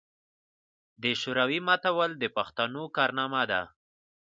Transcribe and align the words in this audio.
د 1.01 1.03
شوروي 1.21 1.59
ماتول 1.67 2.09
د 2.17 2.23
پښتنو 2.37 2.83
کارنامه 2.97 3.43
ده. 3.51 3.61